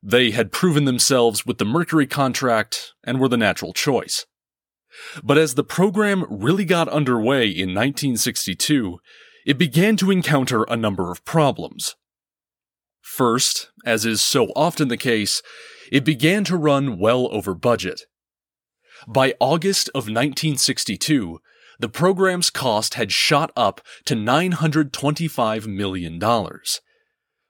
They 0.02 0.30
had 0.30 0.52
proven 0.52 0.84
themselves 0.84 1.46
with 1.46 1.56
the 1.56 1.64
Mercury 1.64 2.06
contract 2.06 2.92
and 3.02 3.18
were 3.18 3.28
the 3.28 3.38
natural 3.38 3.72
choice. 3.72 4.26
But 5.22 5.38
as 5.38 5.54
the 5.54 5.64
program 5.64 6.26
really 6.28 6.64
got 6.64 6.88
underway 6.88 7.46
in 7.46 7.74
1962, 7.74 8.98
it 9.46 9.58
began 9.58 9.96
to 9.96 10.10
encounter 10.10 10.64
a 10.64 10.76
number 10.76 11.10
of 11.10 11.24
problems. 11.24 11.96
First, 13.00 13.70
as 13.84 14.04
is 14.04 14.20
so 14.20 14.46
often 14.54 14.88
the 14.88 14.96
case, 14.96 15.42
it 15.90 16.04
began 16.04 16.44
to 16.44 16.56
run 16.56 16.98
well 16.98 17.28
over 17.32 17.54
budget. 17.54 18.02
By 19.06 19.34
August 19.40 19.88
of 19.90 20.04
1962, 20.04 21.40
the 21.78 21.88
program's 21.88 22.50
cost 22.50 22.94
had 22.94 23.12
shot 23.12 23.52
up 23.56 23.80
to 24.04 24.14
$925 24.14 25.66
million. 25.66 26.20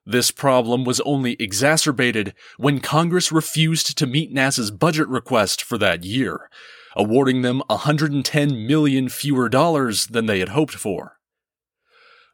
This 0.04 0.30
problem 0.30 0.84
was 0.84 1.00
only 1.00 1.36
exacerbated 1.38 2.34
when 2.56 2.80
Congress 2.80 3.32
refused 3.32 3.96
to 3.98 4.06
meet 4.06 4.34
NASA's 4.34 4.70
budget 4.70 5.08
request 5.08 5.62
for 5.62 5.76
that 5.78 6.04
year, 6.04 6.48
awarding 6.98 7.42
them 7.42 7.62
110 7.68 8.66
million 8.66 9.08
fewer 9.08 9.48
dollars 9.48 10.08
than 10.08 10.26
they 10.26 10.40
had 10.40 10.50
hoped 10.50 10.74
for. 10.74 11.18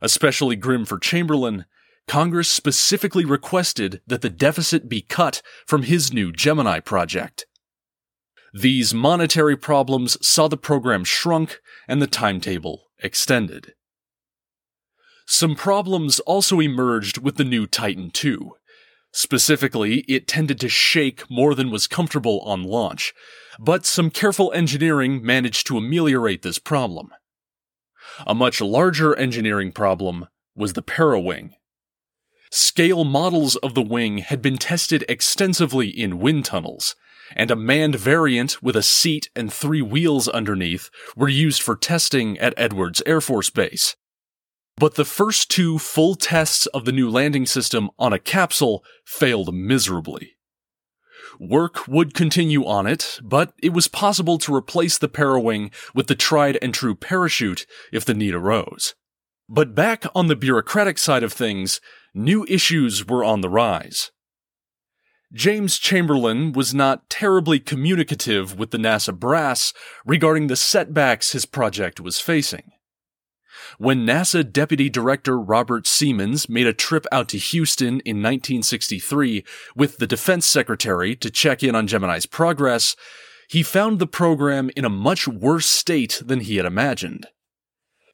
Especially 0.00 0.56
grim 0.56 0.84
for 0.84 0.98
Chamberlain, 0.98 1.66
Congress 2.08 2.50
specifically 2.50 3.24
requested 3.24 4.00
that 4.06 4.22
the 4.22 4.30
deficit 4.30 4.88
be 4.88 5.00
cut 5.00 5.42
from 5.66 5.84
his 5.84 6.12
new 6.12 6.32
Gemini 6.32 6.80
project. 6.80 7.46
These 8.52 8.94
monetary 8.94 9.56
problems 9.56 10.16
saw 10.26 10.48
the 10.48 10.56
program 10.56 11.04
shrunk 11.04 11.60
and 11.86 12.00
the 12.00 12.06
timetable 12.06 12.84
extended. 13.02 13.74
Some 15.26 15.54
problems 15.56 16.20
also 16.20 16.60
emerged 16.60 17.18
with 17.18 17.36
the 17.36 17.44
new 17.44 17.66
Titan 17.66 18.10
II. 18.22 18.38
Specifically, 19.16 20.00
it 20.08 20.26
tended 20.26 20.58
to 20.58 20.68
shake 20.68 21.30
more 21.30 21.54
than 21.54 21.70
was 21.70 21.86
comfortable 21.86 22.40
on 22.40 22.64
launch, 22.64 23.14
but 23.60 23.86
some 23.86 24.10
careful 24.10 24.52
engineering 24.52 25.24
managed 25.24 25.68
to 25.68 25.78
ameliorate 25.78 26.42
this 26.42 26.58
problem. 26.58 27.10
A 28.26 28.34
much 28.34 28.60
larger 28.60 29.14
engineering 29.14 29.70
problem 29.70 30.26
was 30.56 30.72
the 30.72 30.82
Parawing. 30.82 31.54
Scale 32.50 33.04
models 33.04 33.54
of 33.56 33.74
the 33.74 33.82
wing 33.82 34.18
had 34.18 34.42
been 34.42 34.58
tested 34.58 35.04
extensively 35.08 35.88
in 35.88 36.18
wind 36.18 36.44
tunnels, 36.44 36.96
and 37.36 37.52
a 37.52 37.56
manned 37.56 37.94
variant 37.94 38.64
with 38.64 38.74
a 38.74 38.82
seat 38.82 39.30
and 39.36 39.52
three 39.52 39.80
wheels 39.80 40.26
underneath 40.26 40.90
were 41.14 41.28
used 41.28 41.62
for 41.62 41.76
testing 41.76 42.36
at 42.40 42.54
Edwards 42.56 43.00
Air 43.06 43.20
Force 43.20 43.48
Base. 43.48 43.94
But 44.76 44.96
the 44.96 45.04
first 45.04 45.50
two 45.50 45.78
full 45.78 46.14
tests 46.14 46.66
of 46.66 46.84
the 46.84 46.92
new 46.92 47.08
landing 47.08 47.46
system 47.46 47.90
on 47.98 48.12
a 48.12 48.18
capsule 48.18 48.84
failed 49.04 49.54
miserably. 49.54 50.32
Work 51.38 51.88
would 51.88 52.14
continue 52.14 52.64
on 52.64 52.86
it, 52.86 53.18
but 53.22 53.52
it 53.62 53.72
was 53.72 53.88
possible 53.88 54.38
to 54.38 54.54
replace 54.54 54.98
the 54.98 55.08
Parawing 55.08 55.70
with 55.94 56.06
the 56.06 56.14
tried 56.14 56.58
and 56.62 56.72
true 56.72 56.94
parachute 56.94 57.66
if 57.92 58.04
the 58.04 58.14
need 58.14 58.34
arose. 58.34 58.94
But 59.48 59.74
back 59.74 60.04
on 60.14 60.28
the 60.28 60.36
bureaucratic 60.36 60.98
side 60.98 61.22
of 61.22 61.32
things, 61.32 61.80
new 62.14 62.44
issues 62.48 63.06
were 63.06 63.24
on 63.24 63.40
the 63.40 63.48
rise. 63.48 64.10
James 65.32 65.78
Chamberlain 65.78 66.52
was 66.52 66.72
not 66.72 67.10
terribly 67.10 67.58
communicative 67.58 68.56
with 68.56 68.70
the 68.70 68.78
NASA 68.78 69.12
brass 69.16 69.72
regarding 70.06 70.46
the 70.46 70.56
setbacks 70.56 71.32
his 71.32 71.44
project 71.44 72.00
was 72.00 72.20
facing. 72.20 72.70
When 73.78 74.06
NASA 74.06 74.50
Deputy 74.50 74.88
Director 74.88 75.38
Robert 75.38 75.84
Seamans 75.84 76.48
made 76.48 76.66
a 76.66 76.72
trip 76.72 77.06
out 77.10 77.28
to 77.30 77.38
Houston 77.38 78.00
in 78.00 78.22
1963 78.22 79.44
with 79.76 79.98
the 79.98 80.06
Defense 80.06 80.46
Secretary 80.46 81.16
to 81.16 81.30
check 81.30 81.62
in 81.62 81.74
on 81.74 81.86
Gemini's 81.86 82.26
progress, 82.26 82.96
he 83.48 83.62
found 83.62 83.98
the 83.98 84.06
program 84.06 84.70
in 84.76 84.84
a 84.84 84.90
much 84.90 85.28
worse 85.28 85.66
state 85.66 86.22
than 86.24 86.40
he 86.40 86.56
had 86.56 86.66
imagined. 86.66 87.26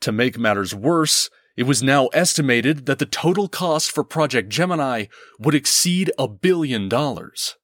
To 0.00 0.12
make 0.12 0.38
matters 0.38 0.74
worse, 0.74 1.30
it 1.56 1.64
was 1.64 1.82
now 1.82 2.06
estimated 2.08 2.86
that 2.86 2.98
the 2.98 3.06
total 3.06 3.48
cost 3.48 3.90
for 3.90 4.02
Project 4.02 4.48
Gemini 4.48 5.06
would 5.38 5.54
exceed 5.54 6.10
a 6.18 6.26
billion 6.26 6.88
dollars. 6.88 7.56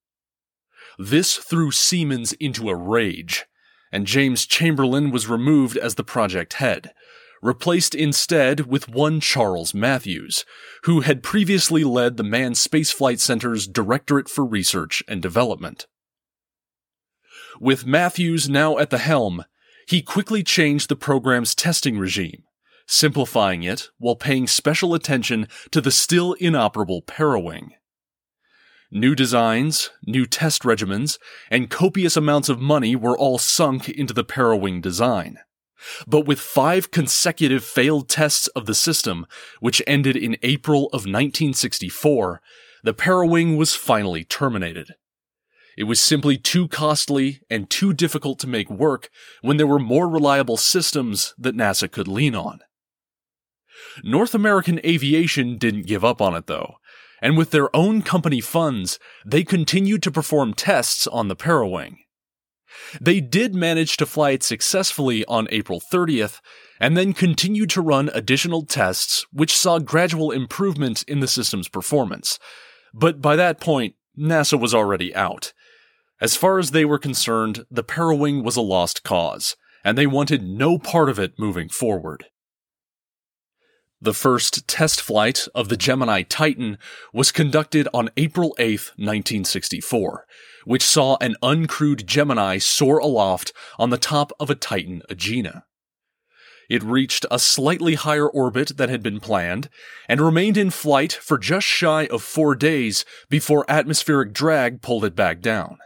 This 0.99 1.37
threw 1.37 1.70
Seamans 1.70 2.35
into 2.40 2.68
a 2.68 2.75
rage, 2.75 3.46
and 3.92 4.07
James 4.07 4.46
Chamberlain 4.46 5.11
was 5.11 5.29
removed 5.29 5.77
as 5.77 5.94
the 5.94 6.05
project 6.05 6.55
head, 6.55 6.92
replaced 7.42 7.94
instead 7.94 8.66
with 8.66 8.88
one 8.88 9.20
Charles 9.20 9.75
Mathews, 9.75 10.44
who 10.85 11.01
had 11.01 11.22
previously 11.22 11.85
led 11.85 12.16
the 12.16 12.22
Manned 12.22 12.57
Spaceflight 12.57 13.20
Center's 13.20 13.66
Directorate 13.66 14.29
for 14.29 14.44
Research 14.44 15.03
and 15.09 15.20
Development. 15.20 15.87
With 17.61 17.87
Mathews 17.87 18.49
now 18.49 18.79
at 18.79 18.90
the 18.90 18.99
helm, 18.99 19.44
he 19.88 20.03
quickly 20.03 20.42
changed 20.42 20.88
the 20.88 20.96
program's 20.96 21.55
testing 21.55 21.99
regime, 21.99 22.42
simplifying 22.87 23.62
it 23.62 23.90
while 23.99 24.16
paying 24.16 24.46
special 24.46 24.94
attention 24.94 25.49
to 25.70 25.81
the 25.81 25.90
still 25.90 26.35
inoperable 26.35 27.03
Parawing. 27.03 27.72
New 28.90 29.14
designs, 29.14 29.90
new 30.07 30.27
test 30.27 30.62
regimens, 30.62 31.18
and 31.51 31.70
copious 31.70 32.16
amounts 32.16 32.49
of 32.49 32.61
money 32.61 32.94
were 32.94 33.18
all 33.18 33.38
sunk 33.38 33.88
into 33.88 34.14
the 34.14 34.25
Parawing 34.25 34.81
design. 34.81 35.38
But 36.07 36.27
with 36.27 36.41
five 36.41 36.91
consecutive 36.91 37.65
failed 37.65 38.09
tests 38.09 38.49
of 38.49 38.67
the 38.67 38.75
system, 38.75 39.27
which 39.61 39.83
ended 39.87 40.17
in 40.17 40.39
April 40.43 40.87
of 40.87 41.07
1964, 41.07 42.41
the 42.83 42.95
Parawing 42.95 43.57
was 43.57 43.75
finally 43.75 44.25
terminated. 44.25 44.95
It 45.77 45.85
was 45.85 46.01
simply 46.01 46.39
too 46.39 46.69
costly 46.69 47.41
and 47.51 47.69
too 47.69 47.93
difficult 47.93 48.39
to 48.41 48.47
make 48.47 48.71
work 48.71 49.11
when 49.43 49.59
there 49.59 49.67
were 49.67 49.79
more 49.79 50.09
reliable 50.09 50.57
systems 50.57 51.35
that 51.37 51.57
NASA 51.57 51.91
could 51.91 52.09
lean 52.09 52.35
on. 52.35 52.61
North 54.03 54.35
American 54.35 54.81
Aviation 54.85 55.59
didn't 55.59 55.87
give 55.87 56.05
up 56.05 56.23
on 56.23 56.35
it 56.35 56.47
though, 56.47 56.77
and 57.21 57.37
with 57.37 57.51
their 57.51 57.75
own 57.77 58.03
company 58.03 58.41
funds, 58.41 58.99
they 59.25 59.45
continued 59.45 60.03
to 60.03 60.11
perform 60.11 60.55
tests 60.55 61.07
on 61.07 61.29
the 61.29 61.37
Parawing. 61.37 61.99
They 63.01 63.21
did 63.21 63.55
manage 63.55 63.97
to 63.99 64.07
fly 64.07 64.31
it 64.31 64.43
successfully 64.43 65.25
on 65.27 65.49
April 65.51 65.81
30th, 65.81 66.41
and 66.81 66.97
then 66.97 67.12
continued 67.12 67.71
to 67.71 67.81
run 67.81 68.11
additional 68.12 68.65
tests 68.65 69.25
which 69.33 69.57
saw 69.57 69.79
gradual 69.79 70.31
improvement 70.31 71.03
in 71.09 71.21
the 71.21 71.29
system's 71.29 71.69
performance. 71.69 72.39
But 72.93 73.21
by 73.21 73.37
that 73.37 73.61
point, 73.61 73.95
NASA 74.19 74.59
was 74.59 74.75
already 74.75 75.15
out. 75.15 75.53
As 76.21 76.37
far 76.37 76.59
as 76.59 76.71
they 76.71 76.85
were 76.85 76.99
concerned, 76.99 77.67
the 77.71 77.83
Parawing 77.83 78.43
was 78.43 78.57
a 78.57 78.62
lost 78.62 79.03
cause, 79.03 79.57
and 79.85 79.97
they 79.97 80.07
wanted 80.07 80.43
no 80.43 80.79
part 80.79 81.09
of 81.09 81.19
it 81.19 81.39
moving 81.39 81.69
forward. 81.69 82.27
The 84.07 84.14
first 84.14 84.69
test 84.69 85.01
flight 85.01 85.49
of 85.53 85.69
the 85.69 85.77
Gemini 85.77 86.23
Titan 86.23 86.79
was 87.12 87.33
conducted 87.33 87.88
on 87.92 88.09
April 88.16 88.55
8, 88.57 88.92
1964, 88.95 90.25
which 90.64 90.85
saw 90.85 91.16
an 91.21 91.35
uncrewed 91.42 92.07
Gemini 92.07 92.59
soar 92.59 92.99
aloft 92.99 93.53
on 93.81 93.90
the 93.90 93.99
top 93.99 94.31
of 94.38 94.49
a 94.49 94.55
Titan 94.55 95.03
Agena. 95.11 95.64
It 96.71 96.85
reached 96.85 97.27
a 97.33 97.40
slightly 97.40 97.97
higher 97.97 98.29
orbit 98.29 98.77
than 98.77 98.90
had 98.90 99.03
been 99.03 99.19
planned 99.19 99.69
and 100.09 100.21
remained 100.21 100.57
in 100.57 100.71
flight 100.71 101.12
for 101.12 101.37
just 101.37 101.66
shy 101.66 102.07
of 102.07 102.23
four 102.23 102.55
days 102.55 103.05
before 103.29 103.69
atmospheric 103.69 104.33
drag 104.33 104.83
pulled 104.83 105.05
it 105.05 105.16
back 105.16 105.40
down. 105.40 105.79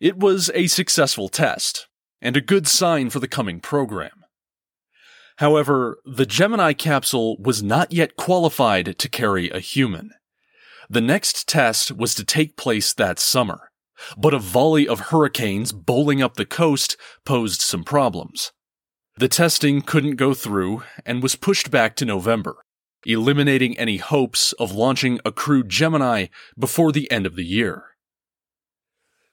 It 0.00 0.16
was 0.16 0.48
a 0.54 0.68
successful 0.68 1.28
test 1.28 1.88
and 2.22 2.36
a 2.36 2.40
good 2.40 2.68
sign 2.68 3.10
for 3.10 3.18
the 3.18 3.26
coming 3.26 3.58
program. 3.58 4.25
However, 5.36 5.98
the 6.04 6.26
Gemini 6.26 6.72
capsule 6.72 7.36
was 7.38 7.62
not 7.62 7.92
yet 7.92 8.16
qualified 8.16 8.98
to 8.98 9.08
carry 9.08 9.50
a 9.50 9.60
human. 9.60 10.12
The 10.88 11.00
next 11.00 11.46
test 11.48 11.92
was 11.92 12.14
to 12.14 12.24
take 12.24 12.56
place 12.56 12.92
that 12.94 13.18
summer, 13.18 13.70
but 14.16 14.34
a 14.34 14.38
volley 14.38 14.88
of 14.88 15.10
hurricanes 15.10 15.72
bowling 15.72 16.22
up 16.22 16.34
the 16.34 16.46
coast 16.46 16.96
posed 17.24 17.60
some 17.60 17.84
problems. 17.84 18.52
The 19.18 19.28
testing 19.28 19.82
couldn't 19.82 20.16
go 20.16 20.32
through 20.32 20.82
and 21.04 21.22
was 21.22 21.36
pushed 21.36 21.70
back 21.70 21.96
to 21.96 22.04
November, 22.04 22.56
eliminating 23.04 23.78
any 23.78 23.96
hopes 23.96 24.52
of 24.54 24.72
launching 24.72 25.20
a 25.24 25.32
crewed 25.32 25.68
Gemini 25.68 26.26
before 26.58 26.92
the 26.92 27.10
end 27.10 27.26
of 27.26 27.36
the 27.36 27.44
year. 27.44 27.84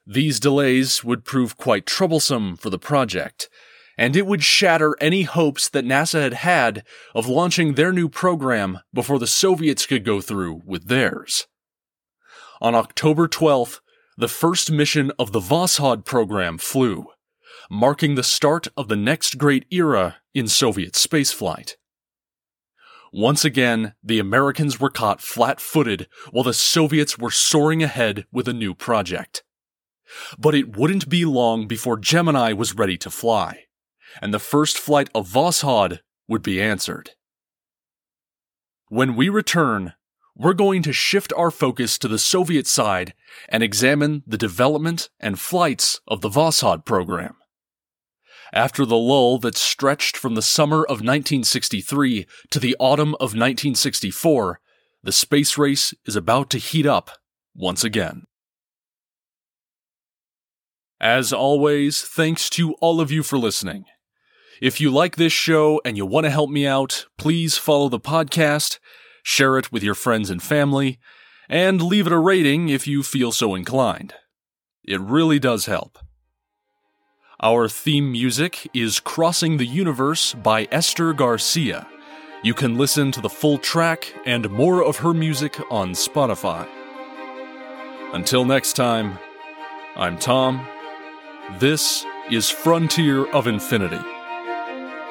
These 0.06 0.40
delays 0.40 1.02
would 1.02 1.24
prove 1.24 1.56
quite 1.56 1.86
troublesome 1.86 2.56
for 2.56 2.68
the 2.68 2.78
project, 2.78 3.48
and 3.96 4.16
it 4.16 4.26
would 4.26 4.42
shatter 4.42 4.96
any 5.00 5.22
hopes 5.22 5.68
that 5.68 5.84
NASA 5.84 6.20
had 6.20 6.34
had 6.34 6.84
of 7.14 7.28
launching 7.28 7.74
their 7.74 7.92
new 7.92 8.08
program 8.08 8.80
before 8.92 9.18
the 9.18 9.26
Soviets 9.26 9.86
could 9.86 10.04
go 10.04 10.20
through 10.20 10.62
with 10.64 10.88
theirs. 10.88 11.46
On 12.60 12.74
October 12.74 13.28
12th, 13.28 13.80
the 14.16 14.28
first 14.28 14.70
mission 14.70 15.12
of 15.18 15.32
the 15.32 15.40
Voskhod 15.40 16.04
program 16.04 16.58
flew, 16.58 17.06
marking 17.70 18.14
the 18.14 18.22
start 18.22 18.68
of 18.76 18.88
the 18.88 18.96
next 18.96 19.38
great 19.38 19.66
era 19.70 20.16
in 20.34 20.48
Soviet 20.48 20.92
spaceflight. 20.92 21.74
Once 23.12 23.44
again, 23.44 23.94
the 24.02 24.18
Americans 24.18 24.80
were 24.80 24.90
caught 24.90 25.20
flat 25.20 25.60
footed 25.60 26.08
while 26.32 26.42
the 26.42 26.52
Soviets 26.52 27.16
were 27.16 27.30
soaring 27.30 27.82
ahead 27.82 28.24
with 28.32 28.48
a 28.48 28.52
new 28.52 28.74
project. 28.74 29.44
But 30.36 30.54
it 30.54 30.76
wouldn't 30.76 31.08
be 31.08 31.24
long 31.24 31.66
before 31.68 31.96
Gemini 31.96 32.52
was 32.52 32.74
ready 32.74 32.96
to 32.98 33.10
fly 33.10 33.63
and 34.20 34.32
the 34.32 34.38
first 34.38 34.78
flight 34.78 35.08
of 35.14 35.28
Voskhod 35.28 36.00
would 36.28 36.42
be 36.42 36.60
answered. 36.60 37.10
When 38.88 39.16
we 39.16 39.28
return, 39.28 39.94
we're 40.36 40.54
going 40.54 40.82
to 40.82 40.92
shift 40.92 41.32
our 41.36 41.50
focus 41.50 41.96
to 41.98 42.08
the 42.08 42.18
Soviet 42.18 42.66
side 42.66 43.14
and 43.48 43.62
examine 43.62 44.22
the 44.26 44.38
development 44.38 45.08
and 45.20 45.38
flights 45.38 46.00
of 46.08 46.20
the 46.20 46.28
Voskhod 46.28 46.84
program. 46.84 47.36
After 48.52 48.84
the 48.84 48.96
lull 48.96 49.38
that 49.38 49.56
stretched 49.56 50.16
from 50.16 50.34
the 50.34 50.42
summer 50.42 50.84
of 50.84 51.00
1963 51.00 52.26
to 52.50 52.60
the 52.60 52.76
autumn 52.78 53.14
of 53.14 53.34
1964, 53.34 54.60
the 55.02 55.12
space 55.12 55.58
race 55.58 55.92
is 56.06 56.16
about 56.16 56.50
to 56.50 56.58
heat 56.58 56.86
up 56.86 57.10
once 57.54 57.84
again. 57.84 58.24
As 61.00 61.32
always, 61.32 62.02
thanks 62.02 62.48
to 62.50 62.74
all 62.74 63.00
of 63.00 63.10
you 63.10 63.22
for 63.22 63.38
listening. 63.38 63.84
If 64.60 64.80
you 64.80 64.90
like 64.90 65.16
this 65.16 65.32
show 65.32 65.80
and 65.84 65.96
you 65.96 66.06
want 66.06 66.24
to 66.24 66.30
help 66.30 66.50
me 66.50 66.66
out, 66.66 67.06
please 67.18 67.56
follow 67.56 67.88
the 67.88 67.98
podcast, 67.98 68.78
share 69.22 69.58
it 69.58 69.72
with 69.72 69.82
your 69.82 69.94
friends 69.94 70.30
and 70.30 70.42
family, 70.42 70.98
and 71.48 71.82
leave 71.82 72.06
it 72.06 72.12
a 72.12 72.18
rating 72.18 72.68
if 72.68 72.86
you 72.86 73.02
feel 73.02 73.32
so 73.32 73.54
inclined. 73.54 74.14
It 74.84 75.00
really 75.00 75.38
does 75.38 75.66
help. 75.66 75.98
Our 77.42 77.68
theme 77.68 78.12
music 78.12 78.68
is 78.72 79.00
Crossing 79.00 79.56
the 79.56 79.66
Universe 79.66 80.34
by 80.34 80.68
Ester 80.70 81.12
Garcia. 81.12 81.86
You 82.42 82.54
can 82.54 82.78
listen 82.78 83.10
to 83.12 83.20
the 83.20 83.28
full 83.28 83.58
track 83.58 84.14
and 84.24 84.50
more 84.50 84.84
of 84.84 84.98
her 84.98 85.12
music 85.12 85.58
on 85.70 85.92
Spotify. 85.92 86.68
Until 88.12 88.44
next 88.44 88.74
time, 88.74 89.18
I'm 89.96 90.18
Tom. 90.18 90.66
This 91.58 92.06
is 92.30 92.48
Frontier 92.48 93.26
of 93.32 93.46
Infinity. 93.46 94.13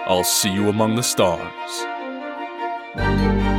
I'll 0.05 0.25
see 0.25 0.51
you 0.51 0.67
among 0.67 0.95
the 0.95 1.01
stars. 1.01 3.52